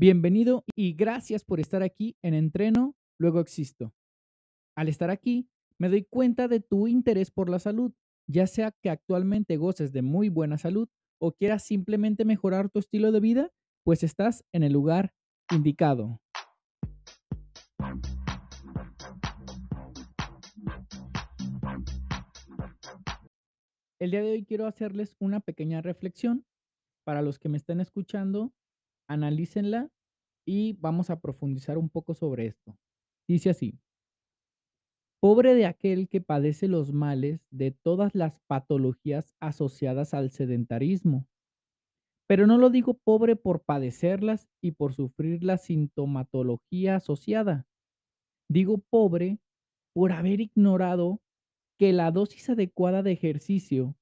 Bienvenido 0.00 0.64
y 0.76 0.92
gracias 0.92 1.42
por 1.42 1.58
estar 1.58 1.82
aquí 1.82 2.16
en 2.22 2.32
Entreno, 2.32 2.94
luego 3.18 3.40
existo. 3.40 3.92
Al 4.76 4.88
estar 4.88 5.10
aquí, 5.10 5.50
me 5.76 5.88
doy 5.88 6.04
cuenta 6.04 6.46
de 6.46 6.60
tu 6.60 6.86
interés 6.86 7.32
por 7.32 7.50
la 7.50 7.58
salud, 7.58 7.92
ya 8.28 8.46
sea 8.46 8.70
que 8.70 8.90
actualmente 8.90 9.56
goces 9.56 9.90
de 9.90 10.02
muy 10.02 10.28
buena 10.28 10.56
salud 10.56 10.88
o 11.20 11.32
quieras 11.32 11.64
simplemente 11.64 12.24
mejorar 12.24 12.70
tu 12.70 12.78
estilo 12.78 13.10
de 13.10 13.18
vida, 13.18 13.50
pues 13.82 14.04
estás 14.04 14.44
en 14.52 14.62
el 14.62 14.72
lugar 14.72 15.14
indicado. 15.50 16.20
El 23.98 24.12
día 24.12 24.22
de 24.22 24.30
hoy 24.30 24.44
quiero 24.44 24.68
hacerles 24.68 25.16
una 25.18 25.40
pequeña 25.40 25.82
reflexión. 25.82 26.46
Para 27.04 27.20
los 27.20 27.40
que 27.40 27.48
me 27.48 27.56
estén 27.56 27.80
escuchando, 27.80 28.52
analícenla 29.08 29.90
y 30.46 30.74
vamos 30.74 31.10
a 31.10 31.20
profundizar 31.20 31.78
un 31.78 31.90
poco 31.90 32.14
sobre 32.14 32.46
esto. 32.46 32.78
Dice 33.28 33.50
así, 33.50 33.78
pobre 35.20 35.54
de 35.54 35.64
aquel 35.64 36.08
que 36.08 36.20
padece 36.20 36.66
los 36.66 36.92
males 36.92 37.46
de 37.50 37.70
todas 37.70 38.14
las 38.16 38.40
patologías 38.40 39.32
asociadas 39.40 40.12
al 40.12 40.30
sedentarismo. 40.30 41.26
Pero 42.26 42.46
no 42.46 42.58
lo 42.58 42.70
digo 42.70 42.94
pobre 42.94 43.36
por 43.36 43.62
padecerlas 43.62 44.48
y 44.62 44.72
por 44.72 44.92
sufrir 44.94 45.42
la 45.42 45.56
sintomatología 45.56 46.96
asociada. 46.96 47.66
Digo 48.50 48.78
pobre 48.78 49.40
por 49.94 50.12
haber 50.12 50.40
ignorado 50.40 51.22
que 51.78 51.92
la 51.92 52.10
dosis 52.10 52.50
adecuada 52.50 53.02
de 53.02 53.12
ejercicio 53.12 53.96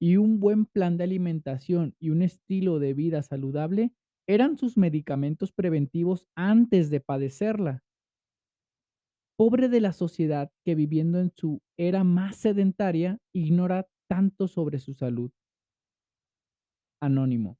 y 0.00 0.16
un 0.16 0.40
buen 0.40 0.66
plan 0.66 0.96
de 0.96 1.04
alimentación 1.04 1.96
y 2.00 2.10
un 2.10 2.22
estilo 2.22 2.78
de 2.78 2.94
vida 2.94 3.22
saludable 3.22 3.92
eran 4.28 4.56
sus 4.58 4.76
medicamentos 4.76 5.52
preventivos 5.52 6.26
antes 6.34 6.90
de 6.90 7.00
padecerla. 7.00 7.82
Pobre 9.36 9.68
de 9.68 9.80
la 9.80 9.92
sociedad 9.92 10.52
que 10.64 10.74
viviendo 10.74 11.18
en 11.18 11.32
su 11.34 11.62
era 11.78 12.04
más 12.04 12.36
sedentaria 12.36 13.18
ignora 13.32 13.88
tanto 14.08 14.48
sobre 14.48 14.78
su 14.78 14.94
salud. 14.94 15.30
Anónimo. 17.00 17.58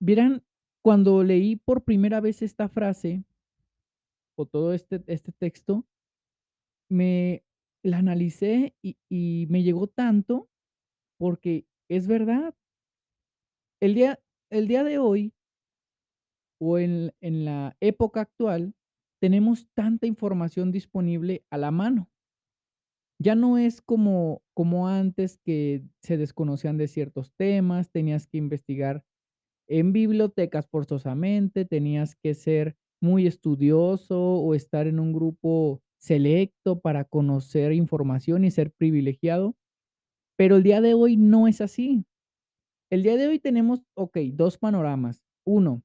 Verán, 0.00 0.44
cuando 0.82 1.24
leí 1.24 1.56
por 1.56 1.84
primera 1.84 2.20
vez 2.20 2.42
esta 2.42 2.68
frase 2.68 3.24
o 4.36 4.46
todo 4.46 4.72
este, 4.72 5.02
este 5.06 5.32
texto, 5.32 5.86
me 6.88 7.42
la 7.82 7.98
analicé 7.98 8.74
y, 8.82 8.96
y 9.08 9.46
me 9.50 9.62
llegó 9.62 9.86
tanto 9.86 10.48
porque 11.18 11.66
es 11.88 12.06
verdad. 12.06 12.54
El 13.80 13.94
día, 13.96 14.20
el 14.50 14.68
día 14.68 14.84
de 14.84 14.98
hoy 14.98 15.32
o 16.60 16.78
en, 16.78 17.12
en 17.20 17.44
la 17.44 17.76
época 17.80 18.20
actual 18.20 18.74
tenemos 19.20 19.66
tanta 19.74 20.06
información 20.06 20.70
disponible 20.70 21.44
a 21.50 21.58
la 21.58 21.70
mano. 21.70 22.08
Ya 23.20 23.34
no 23.34 23.58
es 23.58 23.80
como, 23.82 24.42
como 24.54 24.88
antes 24.88 25.38
que 25.38 25.82
se 26.02 26.16
desconocían 26.16 26.76
de 26.76 26.86
ciertos 26.86 27.32
temas, 27.36 27.90
tenías 27.90 28.26
que 28.28 28.38
investigar 28.38 29.04
en 29.68 29.92
bibliotecas 29.92 30.68
forzosamente, 30.68 31.64
tenías 31.64 32.16
que 32.16 32.34
ser 32.34 32.76
muy 33.02 33.26
estudioso 33.26 34.20
o 34.20 34.54
estar 34.54 34.86
en 34.86 35.00
un 35.00 35.12
grupo 35.12 35.82
selecto 36.00 36.80
para 36.80 37.04
conocer 37.04 37.72
información 37.72 38.44
y 38.44 38.50
ser 38.52 38.72
privilegiado. 38.72 39.56
Pero 40.36 40.56
el 40.56 40.64
día 40.64 40.80
de 40.80 40.94
hoy 40.94 41.16
no 41.16 41.48
es 41.48 41.60
así. 41.60 42.06
El 42.90 43.02
día 43.02 43.16
de 43.16 43.28
hoy 43.28 43.38
tenemos, 43.38 43.82
ok, 43.94 44.18
dos 44.32 44.58
panoramas. 44.58 45.22
Uno, 45.46 45.82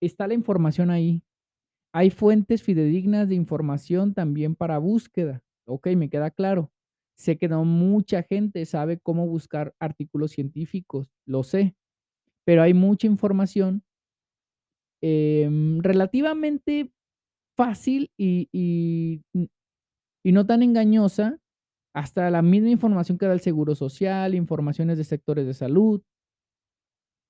está 0.00 0.26
la 0.26 0.34
información 0.34 0.90
ahí. 0.90 1.22
Hay 1.92 2.10
fuentes 2.10 2.62
fidedignas 2.62 3.28
de 3.28 3.34
información 3.34 4.14
también 4.14 4.54
para 4.56 4.78
búsqueda. 4.78 5.42
Ok, 5.66 5.88
me 5.96 6.10
queda 6.10 6.30
claro. 6.30 6.72
Sé 7.16 7.38
que 7.38 7.48
no 7.48 7.64
mucha 7.64 8.22
gente 8.22 8.64
sabe 8.66 8.98
cómo 8.98 9.26
buscar 9.26 9.74
artículos 9.80 10.32
científicos, 10.32 11.10
lo 11.26 11.44
sé, 11.44 11.74
pero 12.44 12.62
hay 12.62 12.74
mucha 12.74 13.06
información 13.06 13.84
em, 15.02 15.80
relativamente 15.80 16.90
fácil 17.56 18.10
y, 18.18 18.48
y, 18.52 19.22
y 20.24 20.32
no 20.32 20.46
tan 20.46 20.62
engañosa, 20.62 21.38
hasta 21.94 22.30
la 22.30 22.42
misma 22.42 22.70
información 22.70 23.18
que 23.18 23.26
da 23.26 23.32
el 23.32 23.40
Seguro 23.40 23.74
Social, 23.74 24.34
informaciones 24.34 24.98
de 24.98 25.04
sectores 25.04 25.46
de 25.46 25.54
salud, 25.54 26.02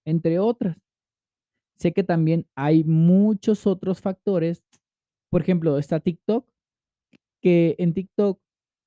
entre 0.06 0.39
otras. 0.39 0.78
Sé 1.77 1.93
que 1.93 2.03
también 2.03 2.47
hay 2.55 2.84
muchos 2.84 3.67
otros 3.67 4.00
factores. 4.00 4.65
Por 5.31 5.43
ejemplo, 5.43 5.78
está 5.78 6.00
TikTok, 6.00 6.49
que 7.43 7.77
en 7.78 7.93
TikTok 7.93 8.41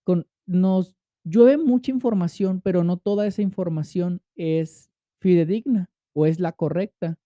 con, 0.03 0.25
nos 0.47 0.96
llueve 1.24 1.58
mucha 1.58 1.91
información, 1.91 2.62
pero 2.62 2.84
no 2.84 2.97
toda 2.97 3.28
esa 3.28 3.44
información 3.44 4.22
es 4.35 4.90
fidedigna 5.22 5.91
o 6.13 6.25
es 6.25 6.40
la 6.40 6.53
correcta. 6.53 7.19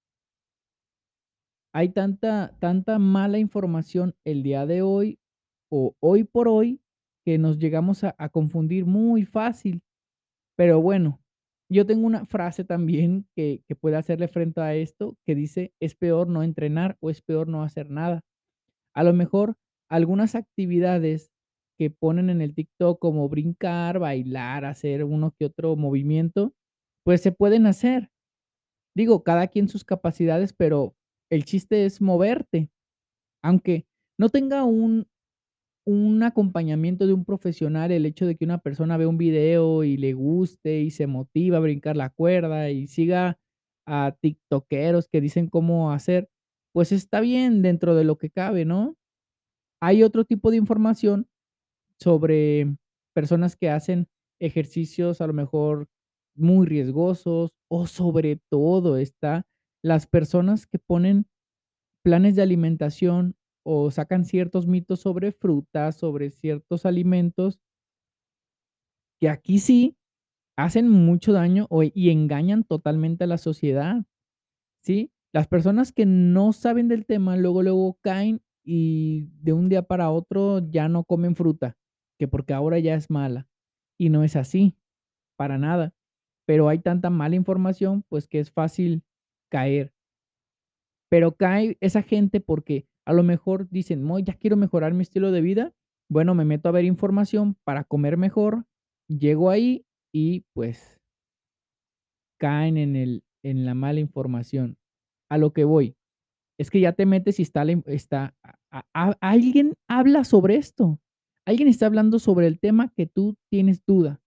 Hay 1.73 1.89
tanta, 1.89 2.55
tanta 2.59 2.99
mala 2.99 3.39
información 3.39 4.15
el 4.25 4.43
día 4.43 4.65
de 4.65 4.81
hoy 4.81 5.19
o 5.71 5.95
hoy 6.01 6.23
por 6.23 6.47
hoy 6.47 6.81
que 7.25 7.37
nos 7.37 7.57
llegamos 7.57 8.03
a, 8.03 8.15
a 8.17 8.29
confundir 8.29 8.85
muy 8.85 9.25
fácil. 9.25 9.81
Pero 10.55 10.81
bueno, 10.81 11.22
yo 11.73 11.85
tengo 11.85 12.05
una 12.07 12.25
frase 12.25 12.63
también 12.63 13.27
que, 13.35 13.63
que 13.67 13.75
puede 13.75 13.97
hacerle 13.97 14.27
frente 14.27 14.61
a 14.61 14.75
esto 14.75 15.17
que 15.25 15.35
dice, 15.35 15.73
es 15.81 15.95
peor 15.95 16.27
no 16.29 16.43
entrenar 16.43 16.97
o 17.01 17.09
es 17.09 17.21
peor 17.21 17.47
no 17.47 17.63
hacer 17.63 17.89
nada. 17.89 18.21
A 18.95 19.03
lo 19.03 19.13
mejor 19.13 19.55
algunas 19.89 20.35
actividades 20.35 21.31
que 21.77 21.89
ponen 21.89 22.29
en 22.29 22.41
el 22.41 22.53
TikTok 22.53 22.99
como 22.99 23.27
brincar, 23.29 23.99
bailar, 23.99 24.65
hacer 24.65 25.03
uno 25.03 25.33
que 25.37 25.45
otro 25.45 25.75
movimiento, 25.75 26.53
pues 27.03 27.21
se 27.21 27.31
pueden 27.31 27.65
hacer. 27.65 28.09
Digo, 28.95 29.23
cada 29.23 29.47
quien 29.47 29.67
sus 29.67 29.83
capacidades, 29.83 30.53
pero 30.53 30.95
el 31.31 31.45
chiste 31.45 31.85
es 31.85 32.01
moverte. 32.01 32.69
Aunque 33.43 33.87
no 34.19 34.29
tenga 34.29 34.63
un, 34.63 35.07
un 35.85 36.23
acompañamiento 36.23 37.07
de 37.07 37.13
un 37.13 37.25
profesional, 37.25 37.91
el 37.91 38.05
hecho 38.05 38.25
de 38.25 38.35
que 38.35 38.45
una 38.45 38.59
persona 38.59 38.97
ve 38.97 39.05
un 39.07 39.17
video 39.17 39.83
y 39.83 39.97
le 39.97 40.13
guste 40.13 40.81
y 40.81 40.91
se 40.91 41.07
motiva 41.07 41.57
a 41.57 41.61
brincar 41.61 41.97
la 41.97 42.09
cuerda 42.09 42.69
y 42.71 42.87
siga 42.87 43.39
a 43.85 44.15
tiktokeros 44.21 45.09
que 45.09 45.21
dicen 45.21 45.47
cómo 45.49 45.91
hacer, 45.91 46.29
pues 46.73 46.91
está 46.91 47.19
bien 47.21 47.61
dentro 47.61 47.95
de 47.95 48.05
lo 48.05 48.17
que 48.17 48.29
cabe, 48.29 48.65
¿no? 48.65 48.95
Hay 49.81 50.03
otro 50.03 50.25
tipo 50.25 50.51
de 50.51 50.57
información 50.57 51.27
sobre 51.99 52.75
personas 53.13 53.55
que 53.55 53.69
hacen 53.69 54.07
ejercicios 54.39 55.21
a 55.21 55.27
lo 55.27 55.33
mejor 55.33 55.87
muy 56.35 56.67
riesgosos 56.67 57.55
o 57.69 57.87
sobre 57.87 58.41
todo 58.49 58.97
está 58.97 59.45
las 59.83 60.07
personas 60.07 60.65
que 60.67 60.79
ponen 60.79 61.27
planes 62.03 62.35
de 62.35 62.41
alimentación 62.41 63.35
o 63.63 63.91
sacan 63.91 64.25
ciertos 64.25 64.67
mitos 64.67 65.01
sobre 65.01 65.31
frutas, 65.31 65.97
sobre 65.97 66.29
ciertos 66.29 66.85
alimentos, 66.85 67.59
que 69.19 69.29
aquí 69.29 69.59
sí 69.59 69.97
hacen 70.57 70.89
mucho 70.89 71.33
daño 71.33 71.67
y 71.93 72.09
engañan 72.11 72.63
totalmente 72.63 73.23
a 73.23 73.27
la 73.27 73.37
sociedad, 73.37 74.03
¿sí? 74.83 75.11
Las 75.33 75.47
personas 75.47 75.91
que 75.91 76.05
no 76.05 76.53
saben 76.53 76.87
del 76.87 77.05
tema 77.05 77.37
luego, 77.37 77.63
luego 77.63 77.97
caen 78.01 78.41
y 78.63 79.29
de 79.41 79.53
un 79.53 79.69
día 79.69 79.83
para 79.83 80.11
otro 80.11 80.59
ya 80.69 80.89
no 80.89 81.03
comen 81.05 81.35
fruta, 81.35 81.77
que 82.19 82.27
porque 82.27 82.53
ahora 82.53 82.79
ya 82.79 82.95
es 82.95 83.09
mala. 83.09 83.47
Y 83.99 84.09
no 84.09 84.23
es 84.23 84.35
así, 84.35 84.75
para 85.37 85.57
nada. 85.57 85.93
Pero 86.45 86.69
hay 86.69 86.79
tanta 86.79 87.09
mala 87.09 87.35
información, 87.35 88.03
pues 88.09 88.27
que 88.27 88.39
es 88.39 88.51
fácil 88.51 89.03
caer. 89.49 89.93
Pero 91.09 91.35
cae 91.35 91.77
esa 91.79 92.01
gente 92.01 92.39
porque 92.39 92.87
a 93.05 93.13
lo 93.13 93.23
mejor 93.23 93.69
dicen, 93.69 94.03
"Mo, 94.03 94.19
ya 94.19 94.33
quiero 94.35 94.57
mejorar 94.57 94.93
mi 94.93 95.03
estilo 95.03 95.31
de 95.31 95.41
vida". 95.41 95.73
Bueno, 96.09 96.35
me 96.35 96.45
meto 96.45 96.69
a 96.69 96.71
ver 96.73 96.85
información 96.85 97.57
para 97.63 97.83
comer 97.85 98.17
mejor, 98.17 98.65
llego 99.09 99.49
ahí 99.49 99.85
y, 100.13 100.41
pues 100.53 100.99
caen 102.41 102.77
en 102.77 102.95
el 102.95 103.23
en 103.43 103.65
la 103.65 103.73
mala 103.73 103.99
información. 103.99 104.77
A 105.29 105.37
lo 105.37 105.51
que 105.53 105.65
voy, 105.65 105.95
es 106.59 106.71
que 106.71 106.79
ya 106.81 106.93
te 106.93 107.05
metes 107.07 107.39
y 107.39 107.43
está 107.43 107.65
está 107.87 108.35
a 108.71 108.85
a 108.93 109.11
alguien 109.21 109.75
habla 109.89 110.23
sobre 110.25 110.57
esto. 110.57 110.99
Alguien 111.47 111.69
está 111.69 111.87
hablando 111.87 112.19
sobre 112.19 112.47
el 112.47 112.59
tema 112.59 112.89
que 112.95 113.07
tú 113.07 113.37
tienes 113.51 113.85
duda, 113.85 114.21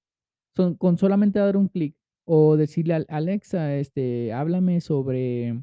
son 0.56 0.76
con 0.76 0.98
solamente 0.98 1.38
dar 1.40 1.56
un 1.58 1.68
clic 1.68 1.96
o 2.26 2.56
decirle 2.56 2.94
al 2.94 3.06
Alexa, 3.10 3.76
este, 3.76 4.32
háblame 4.34 4.80
sobre 4.82 5.62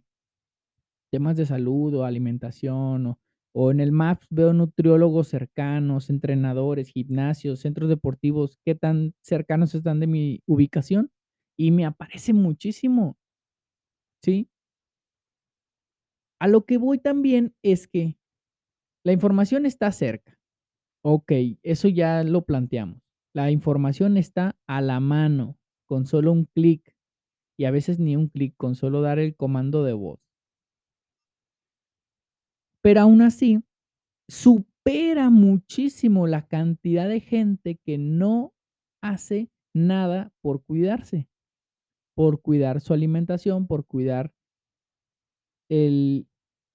temas 1.13 1.38
de 1.38 1.45
salud 1.48 1.95
o 1.95 2.06
alimentación 2.06 3.07
o 3.07 3.19
o 3.56 3.71
en 3.71 3.80
el 3.81 3.92
Maps 3.92 4.27
veo 4.31 4.54
nutriólogos 4.54 5.27
cercanos, 5.30 6.10
entrenadores, 6.10 6.89
gimnasios, 6.89 7.60
centros 7.62 7.88
deportivos, 7.89 8.60
qué 8.65 8.75
tan 8.75 9.13
cercanos 9.24 9.75
están 9.75 10.00
de 10.00 10.07
mi 10.07 10.42
ubicación, 10.48 11.12
y 11.57 11.71
me 11.71 11.86
aparece 11.86 12.33
muchísimo. 12.33 13.15
¿Sí? 14.24 14.48
A 16.42 16.48
lo 16.48 16.65
que 16.65 16.77
voy 16.77 17.00
también 17.00 17.56
es 17.63 17.88
que 17.88 18.18
la 19.06 19.13
información 19.13 19.66
está 19.68 19.92
cerca. 19.92 20.38
Okey, 21.04 21.59
eso 21.63 21.89
ya 21.89 22.24
lo 22.24 22.45
planteamos. 22.45 23.00
La 23.36 23.51
información 23.51 24.18
está 24.18 24.57
a 24.68 24.81
la 24.81 25.00
mano, 25.01 25.57
con 25.88 26.06
solo 26.07 26.31
un 26.33 26.45
clic, 26.45 26.95
y 27.57 27.66
a 27.66 27.71
veces 27.71 28.00
ni 28.00 28.18
un 28.18 28.30
clic, 28.30 28.56
con 28.57 28.75
solo 28.75 29.01
dar 29.01 29.19
el 29.19 29.36
comando 29.38 29.83
de 29.83 29.94
voz. 29.94 30.23
Pero 32.83 33.00
aún 33.00 33.21
así, 33.21 33.63
supera 34.30 35.30
muchísimo 35.30 36.27
la 36.27 36.47
cantidad 36.47 37.07
de 37.07 37.21
gente 37.21 37.77
que 37.77 37.97
no 37.97 38.53
hace 39.01 39.50
nada 39.74 40.33
por 40.41 40.63
cuidarse, 40.63 41.30
por 42.15 42.41
cuidar 42.41 42.81
su 42.81 42.94
alimentación, 42.94 43.68
por 43.68 43.85
cuidar 43.85 44.33
el 45.71 46.27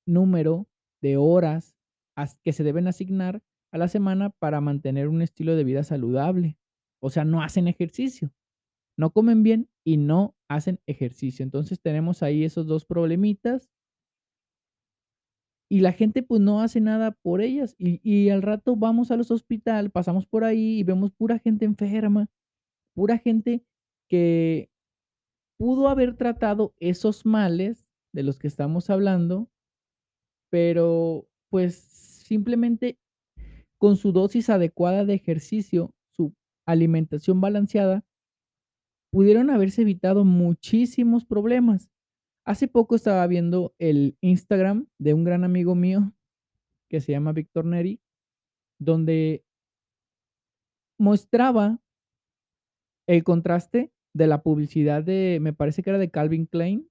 número 0.06 0.66
de 1.02 1.18
horas 1.18 1.76
as 2.16 2.38
que 2.42 2.52
se 2.52 2.64
deben 2.64 2.88
asignar 2.88 3.42
a 3.72 3.78
la 3.78 3.88
semana 3.88 4.30
para 4.30 4.62
mantener 4.62 5.08
un 5.08 5.20
estilo 5.20 5.56
de 5.56 5.64
vida 5.64 5.84
saludable. 5.84 6.58
O 7.02 7.10
sea, 7.10 7.24
no 7.24 7.42
hacen 7.42 7.68
ejercicio, 7.68 8.32
no 8.98 9.12
comen 9.12 9.42
bien 9.42 9.68
y 9.86 9.98
no 9.98 10.34
hacen 10.48 10.80
ejercicio. 10.86 11.44
Entonces, 11.44 11.80
tenemos 11.80 12.22
ahí 12.22 12.44
esos 12.44 12.66
2 12.66 12.86
problemitas. 12.86 13.70
Y 15.70 15.80
la 15.80 15.92
gente, 15.92 16.22
pues, 16.22 16.40
no 16.40 16.62
hace 16.62 16.80
nada 16.80 17.12
por 17.12 17.40
ellas, 17.42 17.74
y 17.78 18.00
y 18.02 18.30
al 18.30 18.42
rato 18.42 18.76
vamos 18.76 19.10
a 19.10 19.16
los 19.16 19.30
hospital, 19.30 19.90
pasamos 19.90 20.26
por 20.26 20.44
ahí 20.44 20.78
y 20.80 20.82
vemos 20.84 21.12
pura 21.12 21.38
gente 21.38 21.64
enferma, 21.66 22.28
pura 22.94 23.18
gente 23.18 23.64
que 24.08 24.70
pudo 25.58 25.88
haber 25.88 26.16
tratado 26.16 26.74
esos 26.80 27.26
males 27.26 27.86
de 28.14 28.22
los 28.24 28.38
que 28.38 28.48
estamos 28.48 28.90
hablando 28.90 29.48
pero, 30.52 31.26
pues, 31.50 31.74
simplemente 31.76 32.98
con 33.78 33.96
su 33.96 34.12
dosis 34.12 34.50
adecuada 34.50 35.04
de 35.04 35.14
ejercicio, 35.14 35.94
su 36.16 36.34
alimentación 36.66 37.40
balanceada 37.40 38.04
pudieron 39.12 39.48
haberse 39.50 39.82
evitado 39.82 40.24
muchísimos 40.24 41.24
problemas. 41.24 41.88
Hace 42.48 42.66
poco 42.66 42.94
estaba 42.94 43.26
viendo 43.26 43.74
el 43.78 44.16
Instagram 44.22 44.86
de 44.96 45.12
un 45.12 45.22
gran 45.22 45.44
amigo 45.44 45.74
mío, 45.74 46.14
que 46.88 47.02
se 47.02 47.12
llama 47.12 47.32
Víctor 47.32 47.66
Neri, 47.66 48.00
donde 48.80 49.44
mostraba 50.98 51.78
el 53.06 53.22
contraste 53.22 53.92
de 54.14 54.26
la 54.28 54.42
publicidad 54.42 55.04
de, 55.04 55.40
me 55.42 55.52
parece 55.52 55.82
que 55.82 55.90
era 55.90 55.98
de 55.98 56.10
Calvin 56.10 56.46
Klein 56.46 56.88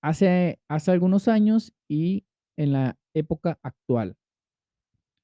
hace 0.00 0.60
hace 0.68 0.92
algunos 0.92 1.26
años 1.26 1.74
y 1.88 2.24
en 2.56 2.70
la 2.70 2.96
época 3.14 3.58
actual. 3.64 4.16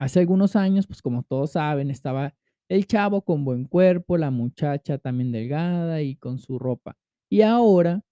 Hace 0.00 0.18
algunos 0.18 0.56
años, 0.56 0.88
pues, 0.88 1.00
como 1.00 1.22
todos 1.22 1.52
saben, 1.52 1.92
estaba 1.92 2.34
el 2.68 2.88
chavo 2.88 3.22
con 3.22 3.44
buen 3.44 3.66
cuerpo, 3.66 4.16
la 4.16 4.32
muchacha 4.32 4.98
también 4.98 5.30
delgada 5.30 6.02
y 6.02 6.16
con 6.16 6.38
su 6.38 6.58
ropa. 6.58 6.96
Y 7.30 7.42
ahora, 7.42 8.02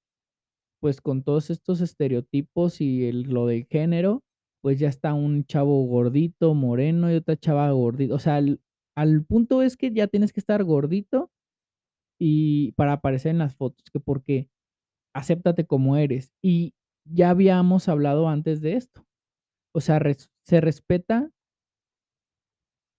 pues, 0.81 1.01
con 1.01 1.23
todos 1.23 1.51
estos 1.51 1.81
estereotipos 1.81 2.81
y 2.81 3.07
el 3.07 3.23
lo 3.25 3.47
del 3.47 3.67
género, 3.67 4.23
pues, 4.63 4.79
ya 4.79 4.89
está 4.89 5.15
un 5.15 5.45
chavo 5.45 5.85
gordito, 5.87 6.55
moreno 6.55 7.11
y 7.13 7.17
otra 7.17 7.37
chava 7.37 7.71
gordi 7.73 8.11
o 8.11 8.19
sea, 8.19 8.41
al 8.97 9.25
punto 9.25 9.63
es 9.63 9.77
que 9.77 9.93
ya 9.93 10.09
tienes 10.09 10.33
que 10.33 10.41
estar 10.41 10.65
gordito 10.65 11.31
y 12.21 12.73
para 12.73 12.95
aparecer 12.95 13.31
en 13.33 13.39
las 13.39 13.57
fotos, 13.57 13.91
que 13.93 14.01
porque 14.01 14.49
acéptate 15.15 15.67
como 15.67 15.97
eres. 15.97 16.33
Y 16.43 16.75
ya 17.07 17.31
habíamos 17.31 17.89
hablado 17.89 18.29
antes 18.29 18.61
de 18.63 18.75
esto. 18.75 19.07
O 19.75 19.81
sea, 19.81 20.01
se 20.45 20.61
respeta 20.61 21.31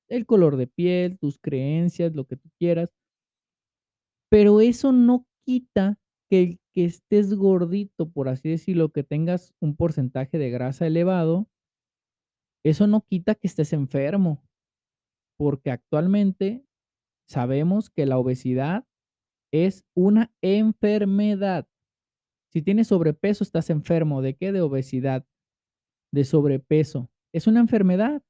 el 0.10 0.25
color 0.25 0.58
de 0.58 0.68
piel, 0.68 1.18
tus 1.20 1.38
creencias, 1.40 2.14
lo 2.16 2.25
que 2.25 2.36
tú 2.36 2.50
quieras 2.60 2.90
pero 4.32 4.62
eso 4.62 4.92
no 4.92 5.25
quita 5.46 5.98
que 6.30 6.59
que 6.74 6.86
estés 6.86 7.33
gordito, 7.33 8.10
por 8.10 8.30
así 8.30 8.50
decirlo, 8.50 8.92
que 8.92 9.04
tengas 9.04 9.54
un 9.60 9.75
porcentaje 9.75 10.38
de 10.38 10.50
grasa 10.50 10.88
elevado 10.88 11.50
eso 12.63 12.88
no 12.88 13.06
quita 13.06 13.36
que 13.36 13.48
estés 13.48 13.74
enfermo, 13.74 14.44
porque 15.38 15.71
actualmente 15.71 16.66
sabemos 17.27 17.89
que 17.89 18.06
la 18.06 18.18
obesidad 18.18 18.86
es 19.54 19.86
una 19.95 20.33
enfermedad. 20.42 21.68
Si 22.51 22.62
tienes 22.62 22.88
sobrepeso, 22.88 23.44
estás 23.44 23.69
enfermo, 23.69 24.22
¿de 24.22 24.36
qué? 24.36 24.51
De 24.51 24.62
obesidad, 24.62 25.25
de 26.12 26.25
sobrepeso, 26.25 27.10
es 27.33 27.48
una 27.48 27.60
enfermedad. 27.60 28.24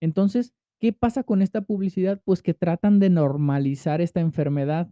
Entonces, 0.00 0.54
¿qué 0.80 0.92
pasa 0.92 1.24
con 1.24 1.42
esta 1.42 1.62
publicidad? 1.62 2.22
Pues 2.24 2.42
que 2.42 2.54
tratan 2.54 3.00
de 3.00 3.10
normalizar 3.10 4.00
esta 4.00 4.20
enfermedad. 4.20 4.90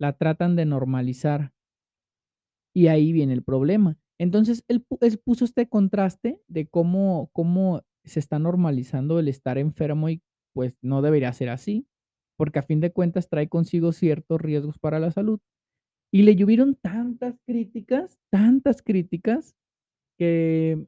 La 0.00 0.12
tratan 0.12 0.56
de 0.56 0.64
normalizar. 0.64 1.52
Y 2.76 2.88
ahí 2.88 3.12
viene 3.12 3.32
el 3.32 3.42
problema. 3.42 3.96
Entonces, 4.18 4.64
él 4.68 4.84
él 5.00 5.18
puso 5.18 5.44
este 5.44 5.68
contraste 5.68 6.40
de 6.48 6.66
cómo 6.66 7.30
cómo 7.32 7.82
se 8.04 8.20
está 8.20 8.38
normalizando 8.38 9.18
el 9.18 9.28
estar 9.28 9.58
enfermo 9.58 10.08
y, 10.08 10.22
pues, 10.54 10.76
no 10.82 11.02
debería 11.02 11.32
ser 11.32 11.50
así, 11.50 11.86
porque 12.36 12.58
a 12.58 12.62
fin 12.62 12.80
de 12.80 12.92
cuentas 12.92 13.28
trae 13.28 13.48
consigo 13.48 13.92
ciertos 13.92 14.40
riesgos 14.40 14.78
para 14.78 14.98
la 14.98 15.10
salud. 15.10 15.40
Y 16.12 16.22
le 16.24 16.36
llovieron 16.36 16.76
tantas 16.76 17.36
críticas, 17.46 18.18
tantas 18.30 18.82
críticas, 18.82 19.54
que 20.18 20.86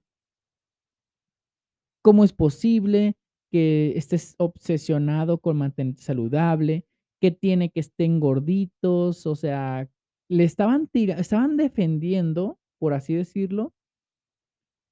¿cómo 2.05 2.25
es 2.25 2.33
posible 2.33 3.17
que 3.53 3.93
estés 3.97 4.35
obsesionado 4.39 5.39
con 5.41 5.59
mantenerte 5.59 6.03
saludable? 6.03 6.87
¿Qué 7.21 7.31
tiene 7.31 7.71
que 7.71 7.81
estén 7.81 8.21
gorditos? 8.21 9.27
O 9.27 9.37
sea, 9.37 9.89
le 10.29 10.45
estaban 10.45 10.89
tira 10.89 11.15
estaban 11.17 11.57
defendiendo, 11.57 12.59
por 12.79 12.95
así 12.95 13.15
decirlo 13.15 13.75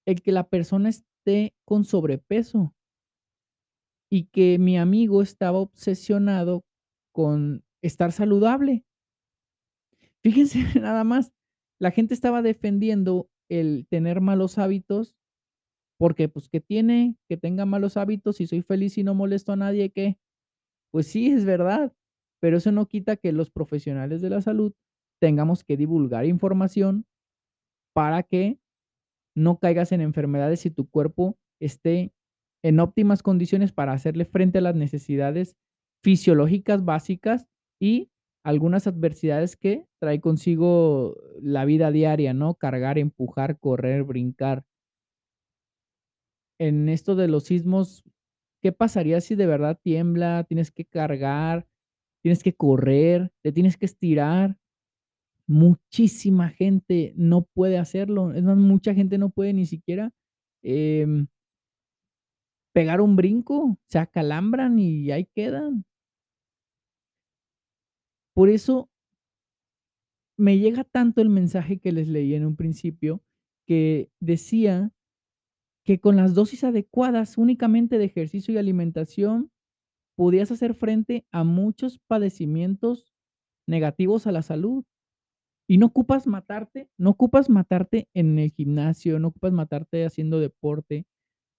el 0.07 0.23
que 0.23 0.33
la 0.33 0.49
persona 0.49 0.89
esté 0.89 1.55
con 1.67 1.85
sobrepeso. 1.85 2.75
Y 4.11 4.25
que 4.25 4.59
mi 4.59 4.79
amigo 4.79 5.21
estaba 5.21 5.59
obsesionado 5.59 6.65
con 7.13 7.63
estar 7.83 8.11
saludable. 8.11 8.85
Fíjense 10.23 10.59
nada 10.81 11.05
más, 11.05 11.33
la 11.81 11.91
gente 11.91 12.15
estaba 12.15 12.43
defendiendo 12.43 13.29
el 13.49 13.87
tener 13.89 14.21
malos 14.21 14.59
hábitos, 14.59 15.17
porque, 15.99 16.29
pues, 16.29 16.49
¿qué 16.49 16.61
tiene 16.61 17.17
que 17.29 17.37
tenga 17.37 17.67
malos 17.67 17.97
hábitos 17.97 18.37
si 18.37 18.47
soy 18.47 18.63
feliz 18.63 18.99
y 18.99 19.05
no 19.05 19.15
molesto 19.15 19.53
a 19.53 19.57
nadie, 19.57 19.91
qué? 19.91 20.19
Pues 20.93 21.09
sí, 21.09 21.29
es 21.31 21.45
verdad, 21.45 21.95
pero 22.41 22.59
eso 22.59 22.73
no 22.73 22.87
quita 22.87 23.17
que 23.17 23.33
los 23.33 23.51
profesionales 23.51 24.21
de 24.23 24.31
la 24.31 24.41
salud 24.43 24.73
tengamos 25.21 25.65
que 25.65 25.77
divulgar 25.77 26.27
información 26.27 27.07
para 27.95 28.23
que 28.23 28.61
no 29.37 29.59
caigas 29.59 29.93
en 29.93 30.01
enfermedades 30.01 30.67
y 30.67 30.71
tu 30.71 30.89
cuerpo 30.89 31.39
esté 31.61 32.13
en 32.65 32.81
óptimas 32.81 33.23
condiciones 33.23 33.73
para 33.73 33.93
hacerle 33.93 34.25
frente 34.25 34.59
a 34.59 34.63
las 34.63 34.75
necesidades 34.75 35.57
fisiológicas 36.03 36.85
básicas 36.85 37.47
y 37.81 38.11
algunas 38.45 38.87
adversidades 38.87 39.57
que 39.57 39.87
trae 40.01 40.21
consigo 40.21 41.17
la 41.41 41.65
vida 41.65 41.91
diaria, 41.93 42.35
¿no? 42.35 42.55
Cargar, 42.55 42.99
empujar, 42.99 43.59
correr, 43.59 44.05
brincar. 44.05 44.65
En 46.61 46.89
esto 46.89 47.15
de 47.15 47.29
los 47.29 47.45
sismos, 47.45 48.03
¿qué 48.63 48.73
pasaría 48.73 49.21
si 49.21 49.37
de 49.37 49.47
verdad 49.47 49.79
tiembla? 49.83 50.45
Tienes 50.45 50.73
que 50.73 50.85
cargar, 50.85 51.68
tienes 52.23 52.43
que 52.43 52.55
correr, 52.55 53.31
te 53.43 53.53
tienes 53.53 53.77
que 53.77 53.87
estirar. 53.87 54.57
Muchísima 55.47 56.51
gente 56.51 57.15
no 57.17 57.43
puede 57.55 57.79
hacerlo, 57.79 58.33
es 58.33 58.43
más, 58.45 58.59
mucha 58.59 58.95
gente 58.95 59.19
no 59.19 59.31
puede 59.31 59.55
ni 59.55 59.67
siquiera, 59.67 60.13
em 60.63 61.29
pegar 62.75 63.01
un 63.01 63.17
brinco, 63.17 63.77
se 63.89 63.99
acalambran 63.99 64.79
y 64.79 65.11
ahí 65.11 65.27
quedan. 65.35 65.85
Por 68.35 68.49
eso 68.49 68.89
me 70.39 70.59
llega 70.59 70.85
tanto 70.85 71.21
el 71.21 71.29
mensaje 71.29 71.81
que 71.81 71.91
les 71.91 72.09
leí 72.09 72.35
en 72.35 72.47
un 72.47 72.55
principio, 72.55 73.21
que 73.67 74.11
decía 74.21 74.93
que 75.85 75.99
con 75.99 76.17
las 76.17 76.35
dosis 76.35 76.63
adecuadas 76.65 77.37
únicamente 77.39 77.99
de 77.99 78.05
ejercicio 78.05 78.55
y 78.55 78.59
alimentación, 78.59 79.51
podías 80.19 80.51
hacer 80.51 80.75
frente 80.75 81.27
a 81.33 81.45
muchos 81.45 82.01
padecimientos 82.01 83.15
negativos 83.69 84.27
a 84.27 84.33
la 84.33 84.43
salud. 84.43 84.85
Y 85.69 85.79
no 85.79 85.87
ocupas 85.87 86.27
matarte, 86.27 86.91
no 86.99 87.11
ocupas 87.11 87.51
matarte 87.51 88.09
en 88.15 88.39
el 88.39 88.51
gimnasio, 88.53 89.19
no 89.21 89.29
ocupas 89.29 89.53
matarte 89.53 90.05
haciendo 90.07 90.41
deporte, 90.41 91.07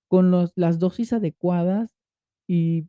con 0.10 0.32
las 0.56 0.80
dosis 0.80 1.14
adecuadas 1.14 1.98
y 2.48 2.88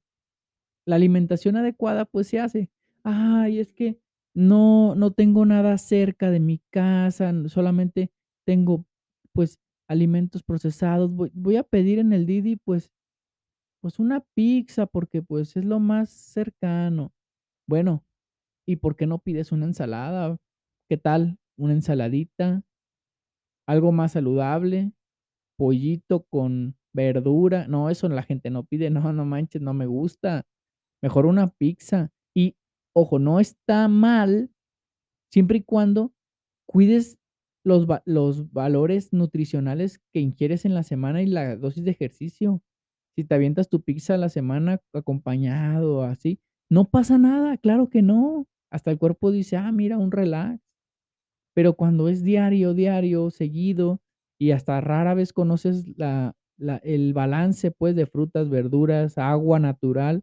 la 0.86 0.96
alimentación 0.96 1.56
adecuada, 1.56 2.04
pues 2.06 2.28
se 2.28 2.40
hace. 2.40 2.70
Ay, 3.04 3.58
es 3.60 3.72
que 3.72 4.00
no 4.34 4.94
no 4.96 5.12
tengo 5.12 5.46
nada 5.46 5.76
cerca 5.78 6.30
de 6.30 6.40
mi 6.40 6.60
casa, 6.70 7.32
solamente 7.48 8.12
tengo 8.46 8.86
pues, 9.32 9.58
alimentos 9.88 10.42
procesados, 10.42 11.14
voy 11.14 11.30
voy 11.34 11.56
a 11.56 11.64
pedir 11.64 11.98
en 11.98 12.12
el 12.12 12.26
Didi, 12.26 12.56
pues 12.56 12.92
pues, 13.80 13.98
una 13.98 14.20
pizza 14.34 14.86
porque, 14.86 15.22
pues, 15.22 15.56
es 15.56 15.64
lo 15.64 15.80
más 15.80 16.10
cercano. 16.10 17.12
Bueno, 17.68 18.04
¿y 18.66 18.76
por 18.76 18.96
qué 18.96 19.06
no 19.06 19.18
pides 19.20 19.52
una 19.52 19.66
ensalada? 19.66 20.38
¿Qué 20.90 20.96
tal 20.98 21.38
una 21.58 21.74
ensaladita? 21.74 22.64
Algo 23.68 23.92
más 23.92 24.12
saludable, 24.12 24.92
pollito 25.58 26.24
con 26.30 26.76
verdura. 26.94 27.68
No, 27.68 27.90
eso 27.90 28.08
la 28.08 28.22
gente 28.22 28.50
no 28.50 28.64
pide. 28.64 28.90
No, 29.10 29.12
no 29.12 29.24
manches, 29.24 29.62
no 29.62 29.74
me 29.74 29.86
gusta. 29.86 30.46
Mejor 31.02 31.26
una 31.26 31.48
pizza. 31.50 32.12
Y, 32.36 32.56
ojo, 32.94 33.18
no 33.18 33.40
está 33.40 33.88
mal, 33.88 34.50
siempre 35.32 35.58
y 35.58 35.62
cuando 35.62 36.12
cuides 36.66 37.18
los 37.64 37.86
los 38.06 38.52
valores 38.52 39.12
nutricionales 39.12 40.00
que 40.12 40.20
ingieres 40.20 40.64
en 40.66 40.74
la 40.74 40.84
semana 40.84 41.22
y 41.22 41.26
la 41.26 41.56
dosis 41.56 41.84
de 41.84 41.92
ejercicio. 41.92 42.62
Si 43.16 43.24
te 43.24 43.34
avientas 43.34 43.68
tu 43.68 43.82
pizza 43.82 44.14
a 44.14 44.18
la 44.18 44.28
semana 44.28 44.80
acompañado, 44.94 46.02
así, 46.04 46.40
no 46.70 46.88
pasa 46.90 47.18
nada, 47.18 47.56
claro 47.58 47.88
que 47.90 48.02
no. 48.02 48.46
Hasta 48.70 48.90
el 48.92 48.98
cuerpo 48.98 49.32
dice: 49.32 49.56
"Ah, 49.56 49.72
mira, 49.72 49.98
un 49.98 50.12
relax". 50.12 50.60
Pero 51.54 51.74
cuando 51.76 52.08
es 52.08 52.22
diario, 52.24 52.74
diario, 52.74 53.30
seguido, 53.30 54.00
y 54.40 54.52
hasta 54.52 54.80
rara 54.80 55.14
vez 55.14 55.32
conoces 55.32 55.86
la 55.98 56.34
el 56.84 57.14
balance, 57.14 57.70
pues, 57.72 57.96
de 57.96 58.06
frutas, 58.06 58.50
verduras, 58.50 59.18
agua 59.18 59.58
natural 59.60 60.22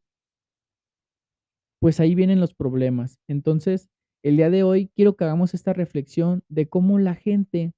pues 1.82 2.00
ahí 2.00 2.16
vienen 2.16 2.40
los 2.40 2.54
problemas. 2.54 3.20
Entonces, 3.28 3.90
el 4.24 4.38
día 4.38 4.50
de 4.50 4.64
hoy 4.64 4.90
quiero 4.96 5.16
que 5.16 5.24
hagamos 5.26 5.54
esta 5.54 5.74
reflexión 5.74 6.44
de 6.50 6.68
cómo 6.68 6.98
la 7.00 7.16
gente, 7.16 7.74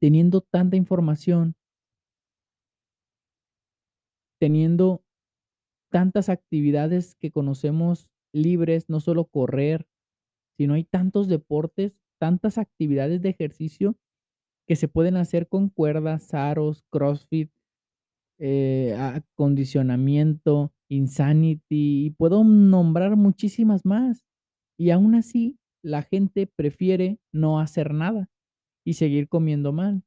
teniendo 0.00 0.42
tanta 0.42 0.76
información 0.76 1.56
teniendo 4.38 5.02
tantas 5.90 6.28
actividades 6.28 7.14
que 7.14 7.30
conocemos 7.30 8.10
libres, 8.32 8.88
no 8.88 9.00
solo 9.00 9.26
correr, 9.26 9.86
sino 10.56 10.74
hay 10.74 10.84
tantos 10.84 11.28
deportes, 11.28 11.98
tantas 12.18 12.58
actividades 12.58 13.22
de 13.22 13.30
ejercicio 13.30 13.96
que 14.66 14.76
se 14.76 14.88
pueden 14.88 15.16
hacer 15.16 15.48
con 15.48 15.68
cuerdas, 15.68 16.34
aros, 16.34 16.84
CrossFit, 16.90 17.50
eh, 18.38 18.94
acondicionamiento, 18.98 20.72
Insanity, 20.88 22.06
y 22.06 22.10
puedo 22.10 22.44
nombrar 22.44 23.16
muchísimas 23.16 23.84
más. 23.84 24.24
Y 24.78 24.90
aún 24.90 25.14
así, 25.14 25.58
la 25.82 26.02
gente 26.02 26.46
prefiere 26.46 27.18
no 27.32 27.60
hacer 27.60 27.94
nada 27.94 28.28
y 28.84 28.94
seguir 28.94 29.28
comiendo 29.28 29.72
mal. 29.72 30.05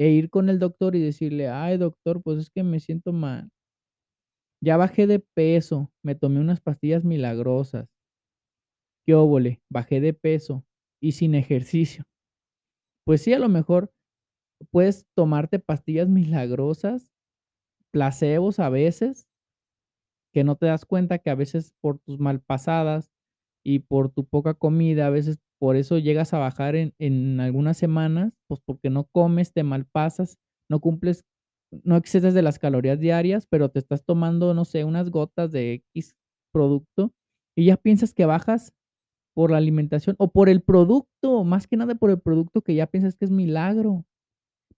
E 0.00 0.08
ir 0.12 0.30
con 0.30 0.48
el 0.48 0.58
doctor 0.58 0.96
y 0.96 1.00
decirle: 1.00 1.48
"Ay, 1.48 1.76
doctor, 1.76 2.22
pues 2.22 2.38
es 2.38 2.48
que 2.50 2.62
me 2.62 2.80
siento 2.80 3.12
mal". 3.12 3.50
Ya 4.62 4.76
bajé 4.76 5.06
de 5.06 5.20
peso, 5.20 5.90
me 6.02 6.14
tomé 6.14 6.38
unas 6.40 6.60
pastillas 6.60 7.02
milagrosas. 7.04 7.88
¿Qué 9.06 9.14
óvole? 9.14 9.60
Bajé 9.70 10.00
de 10.00 10.12
peso 10.14 10.64
y 11.00 11.12
sin 11.12 11.34
ejercicio. 11.34 12.04
Pues 13.06 13.22
sí, 13.22 13.32
a 13.32 13.38
lo 13.38 13.48
mejor 13.48 13.92
puedes 14.70 15.06
tomarte 15.16 15.58
pastillas 15.58 16.08
milagrosas, 16.08 17.12
placebos 17.92 18.60
a 18.60 18.70
veces 18.70 19.24
que 20.34 20.44
no 20.44 20.56
te 20.56 20.66
das 20.66 20.84
cuenta 20.84 21.18
que 21.18 21.30
a 21.30 21.34
veces 21.34 21.74
por 21.80 21.98
tus 21.98 22.18
malpasadas 22.20 23.10
y 23.64 23.80
por 23.80 24.10
tu 24.10 24.26
poca 24.26 24.54
comida, 24.54 25.06
a 25.06 25.10
veces 25.10 25.38
por 25.60 25.76
eso 25.76 25.98
llegas 25.98 26.34
a 26.34 26.38
bajar 26.38 26.74
en 26.76 27.40
algunas 27.40 27.76
semanas, 27.76 28.32
pues, 28.48 28.60
porque 28.64 28.90
no 28.90 29.04
comes, 29.04 29.52
te 29.52 29.62
malpasas, 29.62 30.38
no 30.70 30.80
cumples 30.80 31.24
no 31.84 31.96
excedes 31.96 32.34
de 32.34 32.42
las 32.42 32.58
calorías 32.58 32.98
diarias, 32.98 33.46
pero 33.46 33.68
te 33.70 33.78
estás 33.78 34.04
tomando, 34.04 34.54
no 34.54 34.64
sé, 34.64 34.84
unas 34.84 35.10
gotas 35.10 35.52
de 35.52 35.74
equis 35.74 36.16
producto, 36.52 37.12
y 37.56 37.66
ya 37.66 37.76
piensas 37.76 38.12
que 38.14 38.26
bajas 38.26 38.72
por 39.34 39.50
la 39.50 39.58
alimentación 39.58 40.16
o 40.18 40.32
por 40.32 40.48
el 40.48 40.62
producto, 40.62 41.44
más 41.44 41.66
que 41.66 41.76
nada 41.76 41.94
por 41.94 42.10
el 42.10 42.20
producto 42.20 42.62
que 42.62 42.74
ya 42.74 42.86
piensas 42.86 43.16
que 43.16 43.24
es 43.24 43.30
milagro. 43.30 44.04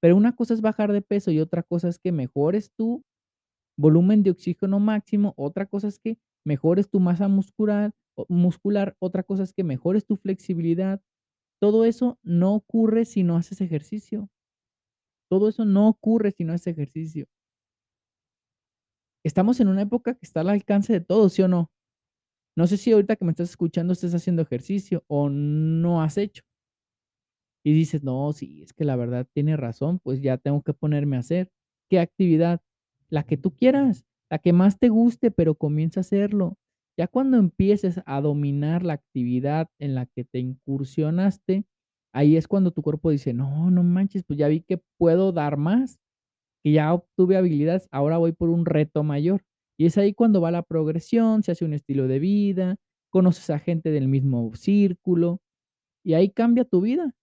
Pero 0.00 0.16
una 0.16 0.36
cosa 0.36 0.54
es 0.54 0.60
bajar 0.60 0.92
de 0.92 1.02
peso 1.02 1.30
y 1.30 1.40
otra 1.40 1.62
cosa 1.62 1.88
es 1.88 1.98
que 1.98 2.12
mejores 2.12 2.72
tu 2.76 3.04
volumen 3.78 4.22
de 4.22 4.30
oxígeno 4.32 4.80
máximo, 4.80 5.34
otra 5.36 5.66
cosa 5.66 5.88
es 5.88 5.98
que 5.98 6.18
mejores 6.44 6.90
tu 6.90 7.00
masa 7.00 7.28
muscular 7.28 7.92
muscular, 8.28 8.96
otra 9.00 9.22
cosa 9.22 9.42
es 9.44 9.52
que 9.52 9.64
mejores 9.64 10.06
tu 10.06 10.16
flexibilidad. 10.16 11.00
Todo 11.60 11.84
eso 11.86 12.18
no 12.22 12.54
ocurre 12.54 13.04
si 13.06 13.22
no 13.24 13.36
haces 13.36 13.60
ejercicio. 13.62 14.30
Todo 15.28 15.48
eso 15.48 15.64
no 15.64 15.88
ocurre 15.88 16.30
si 16.30 16.44
no 16.44 16.52
haces 16.52 16.68
ejercicio. 16.68 17.26
Estamos 19.24 19.60
en 19.60 19.68
una 19.68 19.82
época 19.82 20.14
que 20.14 20.20
está 20.26 20.40
al 20.40 20.48
alcance 20.50 20.92
de 20.92 21.00
todos, 21.00 21.32
¿sí 21.34 21.42
o 21.42 21.48
no? 21.48 21.70
No 22.56 22.66
sé 22.68 22.76
si 22.78 22.92
ahorita 22.92 23.16
que 23.16 23.24
me 23.26 23.32
estás 23.32 23.50
escuchando 23.50 23.92
estés 23.94 24.14
haciendo 24.14 24.42
ejercicio 24.42 25.04
o 25.08 25.30
no 25.30 26.02
has 26.02 26.18
hecho. 26.18 26.42
Y 27.64 27.72
dices: 27.72 28.02
"No, 28.02 28.32
sí, 28.32 28.62
es 28.62 28.72
que 28.72 28.84
la 28.84 28.96
verdad 28.96 29.26
tiene 29.32 29.56
razón, 29.56 29.98
pues 30.00 30.20
ya 30.20 30.36
tengo 30.38 30.62
que 30.62 30.74
ponerme 30.74 31.16
a 31.16 31.20
hacer". 31.20 31.50
¿Qué 31.88 32.00
actividad? 32.00 32.60
La 33.08 33.24
que 33.24 33.36
tú 33.36 33.54
quieras, 33.54 34.04
la 34.30 34.38
que 34.38 34.52
más 34.52 34.78
te 34.78 34.88
guste, 34.88 35.30
pero 35.30 35.54
comienza 35.54 36.00
a 36.00 36.02
hacerlo. 36.02 36.56
Ya 36.98 37.06
cuando 37.08 37.38
empieces 37.38 38.00
a 38.04 38.20
dominar 38.20 38.82
la 38.84 38.92
actividad 38.94 39.68
en 39.78 39.94
la 39.94 40.06
que 40.06 40.24
te 40.24 40.38
incursionaste, 40.40 41.64
ahí 42.14 42.36
es 42.36 42.46
cuando 42.48 42.70
tu 42.70 42.82
cuerpo 42.82 43.10
dice: 43.10 43.32
"No, 43.32 43.70
no 43.70 43.82
manches, 43.82 44.24
pues 44.24 44.38
ya 44.38 44.48
vi 44.48 44.60
que 44.60 44.82
puedo 44.98 45.32
dar 45.32 45.56
más, 45.56 45.98
que 46.64 46.72
ya 46.72 46.94
obtuve 46.94 47.36
habilidades, 47.38 47.88
ahora 47.92 48.18
voy 48.18 48.32
por 48.32 48.50
un 48.50 48.66
reto 48.66 49.04
mayor". 49.04 49.42
Y 49.78 49.86
es 49.86 49.98
ahí 49.98 50.14
cuando 50.14 50.40
va 50.42 50.50
la 50.52 50.62
progresión, 50.64 51.42
se 51.44 51.52
hace 51.52 51.64
un 51.66 51.74
estilo 51.74 52.08
de 52.08 52.18
vida, 52.20 52.76
conoces 53.10 53.50
a 53.50 53.58
gente 53.60 53.90
del 53.92 54.08
mismo 54.08 54.52
círculo, 54.56 55.40
y 56.04 56.14
ahí 56.14 56.30
cambia 56.30 56.64
tu 56.64 56.82
vida. 56.82 57.14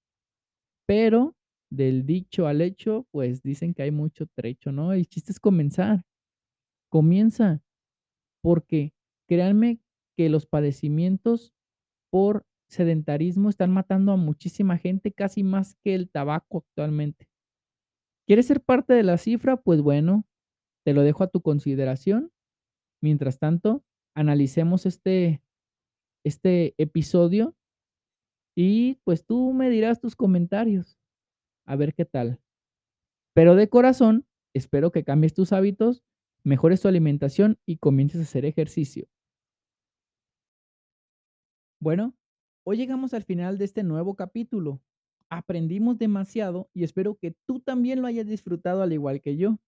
Pero 0.88 1.36
del 1.72 2.06
dicho 2.06 2.48
al 2.48 2.62
hecho, 2.62 3.08
pues 3.12 3.44
dicen 3.44 3.74
que 3.76 3.84
hay 3.84 3.92
mucho 3.92 4.28
trecho, 4.36 4.72
¿no? 4.72 4.94
El 4.94 5.08
chiste 5.08 5.32
es 5.32 5.40
comenzar. 5.40 6.04
Comienza, 6.90 7.62
porque 8.42 8.94
créanme 9.30 9.80
que 10.18 10.28
los 10.30 10.46
padecimientos 10.46 11.54
por 12.12 12.46
sedentarismo 12.68 13.50
están 13.50 13.72
matando 13.72 14.12
a 14.12 14.18
muchísima 14.18 14.78
gente, 14.78 15.14
casi 15.14 15.44
más 15.44 15.76
que 15.84 15.96
el 15.96 16.10
tabaco 16.10 16.66
actualmente. 16.68 17.30
¿Quieres 18.28 18.48
ser 18.48 18.62
parte 18.62 18.94
de 18.94 19.04
la 19.04 19.18
cifra? 19.18 19.58
Pues 19.58 19.82
bueno, 19.82 20.26
te 20.86 20.94
lo 20.94 21.04
dejo 21.04 21.24
a 21.24 21.28
tu 21.28 21.42
consideración. 21.42 22.32
Mientras 23.02 23.40
tanto, 23.40 23.84
analicemos 24.16 24.86
este 24.86 25.42
este 26.26 26.76
episodio 26.78 27.56
y, 28.56 28.96
pues, 29.06 29.26
tú 29.26 29.54
me 29.54 29.70
dirás 29.70 30.02
tus 30.02 30.16
comentarios, 30.16 30.98
a 31.66 31.76
ver 31.78 31.94
qué 31.94 32.04
tal. 32.06 32.42
Pero 33.34 33.56
de 33.56 33.70
corazón, 33.70 34.26
espero 34.54 34.92
que 34.92 35.06
cambies 35.06 35.34
tus 35.34 35.54
hábitos, 35.54 36.04
mejores 36.44 36.82
tu 36.82 36.88
alimentación 36.88 37.58
y 37.66 37.78
comiences 37.78 38.20
a 38.20 38.24
hacer 38.24 38.46
ejercicio. 38.46 39.08
Bueno, 41.82 42.14
hoy 42.66 42.76
llegamos 42.76 43.14
al 43.14 43.24
final 43.24 43.58
de 43.58 43.64
este 43.64 43.84
nuevo 43.84 44.16
capítulo. 44.16 44.82
Aprendimos 45.30 45.98
demasiado 45.98 46.70
y 46.74 46.84
espero 46.84 47.16
que 47.16 47.36
tú 47.48 47.62
también 47.62 48.02
lo 48.02 48.08
hayas 48.08 48.28
disfrutado 48.28 48.82
al 48.82 48.92
igual 48.92 49.22
que 49.22 49.38
yo. 49.38 49.60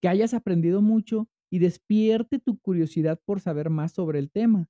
Que 0.00 0.08
hayas 0.08 0.32
aprendido 0.32 0.80
mucho 0.80 1.28
y 1.50 1.58
despierte 1.58 2.38
tu 2.38 2.58
curiosidad 2.60 3.20
por 3.24 3.40
saber 3.40 3.68
más 3.68 3.92
sobre 3.92 4.20
el 4.20 4.30
tema. 4.30 4.68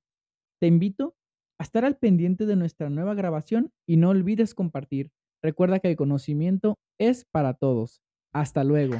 Te 0.59 0.65
invito 0.65 1.15
a 1.59 1.63
estar 1.63 1.85
al 1.85 1.97
pendiente 1.97 2.47
de 2.47 2.55
nuestra 2.55 2.89
nueva 2.89 3.13
grabación 3.13 3.71
y 3.85 3.97
no 3.97 4.09
olvides 4.09 4.55
compartir. 4.55 5.11
Recuerda 5.43 5.79
que 5.79 5.89
el 5.89 5.97
conocimiento 5.97 6.79
es 6.97 7.25
para 7.25 7.53
todos. 7.53 8.01
Hasta 8.33 8.63
luego. 8.63 8.95